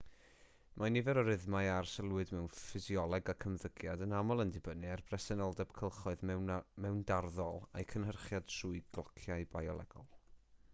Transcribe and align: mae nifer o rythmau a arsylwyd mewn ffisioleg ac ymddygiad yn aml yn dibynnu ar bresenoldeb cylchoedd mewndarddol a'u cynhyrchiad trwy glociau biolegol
mae 0.81 0.91
nifer 0.93 1.17
o 1.21 1.23
rythmau 1.25 1.67
a 1.73 1.75
arsylwyd 1.81 2.31
mewn 2.37 2.47
ffisioleg 2.61 3.29
ac 3.35 3.45
ymddygiad 3.51 4.03
yn 4.07 4.17
aml 4.21 4.45
yn 4.45 4.55
dibynnu 4.57 4.91
ar 4.95 5.05
bresenoldeb 5.13 5.77
cylchoedd 5.83 6.25
mewndarddol 6.33 7.63
a'u 7.69 7.91
cynhyrchiad 7.95 8.51
trwy 8.57 8.83
glociau 8.99 9.49
biolegol 9.57 10.13